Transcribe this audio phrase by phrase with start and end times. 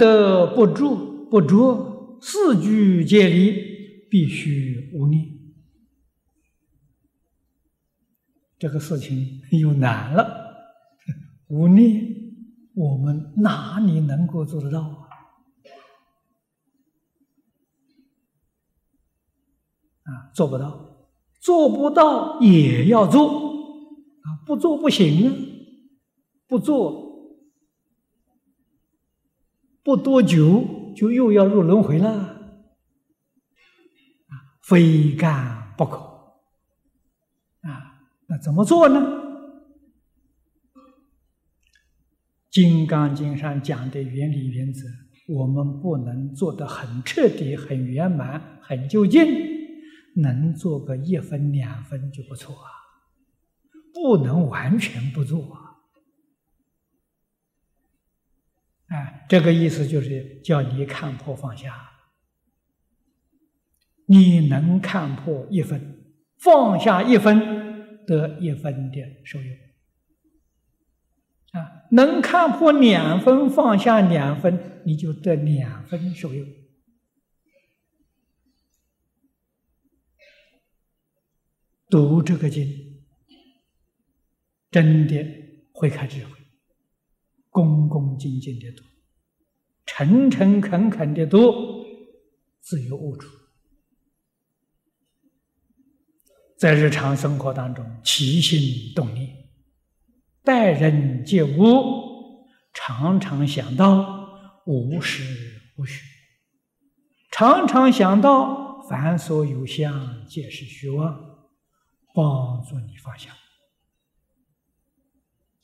[0.00, 3.52] 故有德不住不着，四句皆离，
[4.08, 5.26] 必须无念。
[8.58, 10.26] 这个事情又难了，
[11.48, 12.02] 无念，
[12.74, 15.04] 我们哪里能够做得到啊？
[20.04, 21.10] 啊，做不到，
[21.40, 25.36] 做不到也要做，啊，不做不行啊，
[26.48, 27.09] 不做，
[29.82, 32.36] 不多久就又要入轮回了，
[34.62, 35.96] 非干不可。
[37.62, 39.00] 啊那怎么做呢？
[42.50, 44.86] 《金刚经》上讲的原理原则，
[45.28, 49.24] 我们不能做得很彻底、很圆满、很究竟，
[50.16, 52.70] 能做个一分两分就不错啊，
[53.94, 55.69] 不能完全不做啊。
[58.90, 61.90] 哎，这个意思就是叫你看破放下，
[64.06, 67.58] 你能看破一分，放下一分。
[68.06, 69.56] 得一分的受用
[71.52, 76.44] 啊，能看破两分，放下两分，你就得两分受用。
[81.88, 82.66] 读这个经，
[84.72, 85.24] 真的
[85.72, 86.32] 会开智慧，
[87.60, 88.82] 恭恭敬敬的读，
[89.84, 91.52] 诚诚恳恳的读，
[92.60, 93.28] 自有悟处。
[96.56, 99.28] 在日常生活当中，起心动念、
[100.42, 105.22] 待人接物，常常想到无时
[105.76, 106.02] 无虚，
[107.30, 111.12] 常常想到凡所有相，皆是虚妄，
[112.14, 113.32] 帮助你放下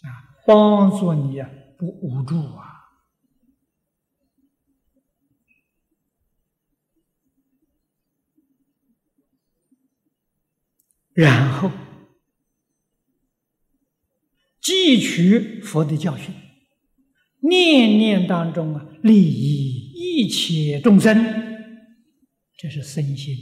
[0.02, 1.48] 啊，帮助你啊
[1.78, 2.74] 不无助啊。
[11.12, 11.70] 然后
[14.60, 16.34] 汲取佛的教训，
[17.40, 21.16] 念念当中啊，利益一切众生，
[22.58, 23.34] 这是身心。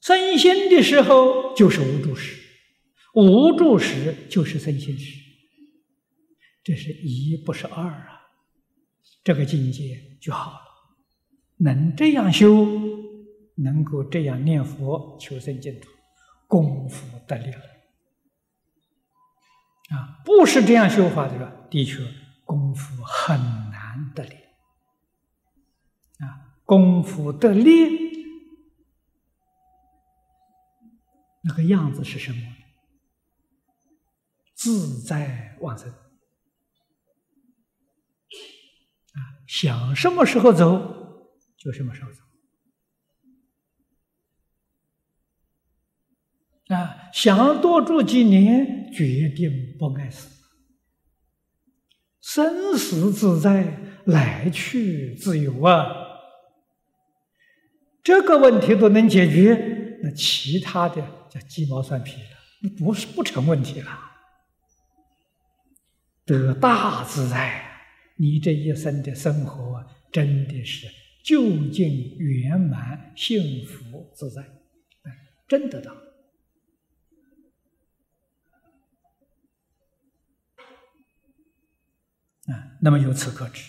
[0.00, 2.39] 身心的时候就是无助时，
[3.14, 5.20] 无助时就是身心时，
[6.62, 8.20] 这是一不是二啊，
[9.24, 10.60] 这个境界就好了，
[11.58, 12.66] 能这样修。
[13.62, 15.90] 能够这样念佛求生净土，
[16.46, 17.60] 功夫得力了
[19.90, 20.22] 啊！
[20.24, 21.98] 不是这样修法的，的确
[22.46, 23.38] 功夫很
[23.70, 24.34] 难得力
[26.20, 26.56] 啊！
[26.64, 28.24] 功夫得力
[31.42, 32.42] 那个样子是什么？
[34.60, 35.96] 自在往生啊！
[39.48, 42.20] 想什么时候走就什么时候走。
[46.74, 50.28] 啊，想多住几年，决定不碍死。
[52.20, 55.86] 生死自在，来去自由啊！
[58.02, 61.00] 这个问题都能解决，那其他的
[61.30, 64.08] 叫鸡毛蒜皮了，那不是不成问题了。
[66.30, 67.82] 得大自在，
[68.14, 70.86] 你这一生的生活真的是
[71.24, 74.40] 究竟圆满、幸福、自在，
[75.48, 75.92] 真得到。
[82.46, 83.64] 啊，那么由此可知，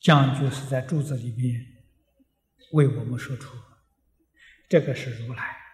[0.00, 1.66] 将军是在柱子里面
[2.74, 3.56] 为我们说出，
[4.68, 5.65] 这个是如来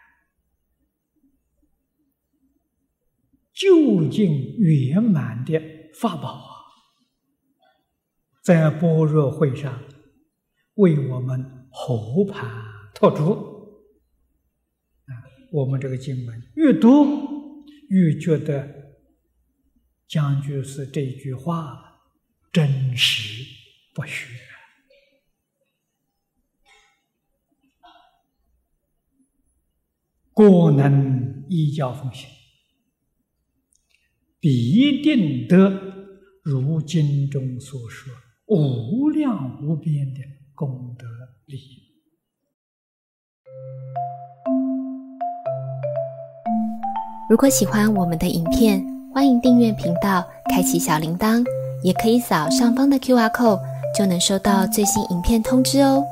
[3.62, 5.60] 究竟圆满的
[5.94, 6.50] 法宝啊，
[8.42, 9.82] 在般若会上
[10.74, 12.50] 为我们和盘
[12.94, 13.32] 托出
[15.06, 15.12] 啊，
[15.52, 18.82] 我们这个经文越读越觉得。
[20.08, 22.02] 将军是这句话
[22.52, 23.46] 真实
[23.94, 24.36] 不虚，
[30.34, 32.28] 果能依教奉行，
[34.42, 35.72] 必定得
[36.42, 38.12] 如经中所说
[38.48, 40.20] 无量无边的
[40.52, 41.06] 功德
[41.46, 41.78] 利益。
[47.30, 48.84] 如果喜欢我们的影片，
[49.14, 51.46] 欢迎订阅频道，开启小铃铛，
[51.84, 53.60] 也可以扫上方的 Q R code，
[53.96, 56.04] 就能收到最新影片通知哦。